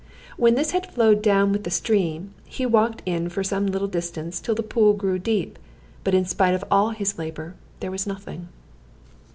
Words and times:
When 0.35 0.55
this 0.55 0.71
had 0.71 0.91
flowed 0.91 1.21
down 1.21 1.51
with 1.51 1.63
the 1.63 1.69
stream, 1.69 2.33
he 2.45 2.65
walked 2.65 3.03
in 3.05 3.29
for 3.29 3.43
some 3.43 3.67
little 3.67 3.87
distance 3.87 4.39
till 4.39 4.55
the 4.55 4.63
pool 4.63 4.93
grew 4.93 5.19
deep; 5.19 5.59
but 6.03 6.15
in 6.15 6.25
spite 6.25 6.55
of 6.55 6.63
all 6.71 6.89
his 6.89 7.19
labor, 7.19 7.53
there 7.81 7.91
was 7.91 8.07
nothing. 8.07 8.47